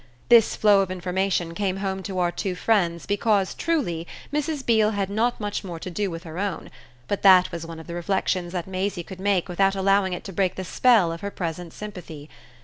[0.29, 4.65] This flow of information came home to our two friends because, truly, Mrs.
[4.65, 6.71] Beale had not much more to do with her own;
[7.07, 10.33] but that was one of the reflexions that Maisie could make without allowing it to
[10.33, 12.31] break the spell of her present sympathy.